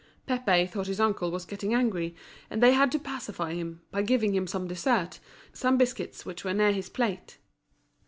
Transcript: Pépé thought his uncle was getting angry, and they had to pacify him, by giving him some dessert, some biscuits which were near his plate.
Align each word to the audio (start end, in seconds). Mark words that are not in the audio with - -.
Pépé 0.27 0.65
thought 0.67 0.87
his 0.87 0.99
uncle 0.99 1.29
was 1.29 1.45
getting 1.45 1.75
angry, 1.75 2.15
and 2.49 2.63
they 2.63 2.71
had 2.71 2.91
to 2.91 2.97
pacify 2.97 3.53
him, 3.53 3.81
by 3.91 4.01
giving 4.01 4.33
him 4.33 4.47
some 4.47 4.67
dessert, 4.67 5.19
some 5.53 5.77
biscuits 5.77 6.25
which 6.25 6.43
were 6.43 6.55
near 6.55 6.71
his 6.71 6.89
plate. 6.89 7.37